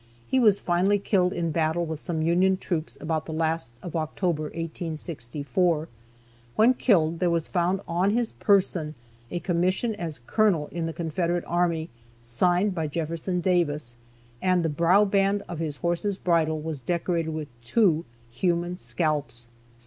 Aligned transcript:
He 0.27 0.39
was 0.39 0.57
finally 0.59 0.97
killed 0.97 1.31
in 1.31 1.51
battle 1.51 1.85
with 1.85 1.99
some 1.99 2.23
Union 2.23 2.57
troops 2.57 2.97
about 2.99 3.27
the 3.27 3.31
last 3.33 3.71
of 3.83 3.95
October, 3.95 4.45
1864. 4.45 5.87
When 6.55 6.73
killed 6.73 7.19
there 7.19 7.29
was 7.29 7.45
found 7.45 7.81
on 7.87 8.09
his 8.09 8.31
person 8.31 8.95
a 9.29 9.37
commission 9.37 9.93
as 9.93 10.17
Colonel 10.25 10.69
in 10.71 10.87
the 10.87 10.91
Confederate 10.93 11.43
army, 11.45 11.91
signed 12.19 12.73
by 12.73 12.87
Jefferson 12.87 13.41
Davis, 13.41 13.95
and 14.41 14.65
the 14.65 14.69
brow 14.69 15.05
band 15.05 15.43
of 15.47 15.59
his 15.59 15.77
horse's 15.77 16.17
bridle 16.17 16.59
was 16.59 16.79
decorated 16.79 17.29
with 17.29 17.49
two 17.63 18.03
human 18.31 18.77
scalps. 18.77 19.49